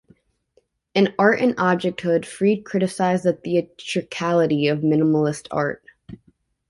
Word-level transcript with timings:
In 0.95 1.13
"Art 1.19 1.41
and 1.41 1.55
Objecthood" 1.57 2.25
Fried 2.25 2.65
criticised 2.65 3.23
the 3.23 3.33
"theatricality" 3.33 4.67
of 4.67 4.79
Minimalist 4.79 5.47
art. 5.51 5.83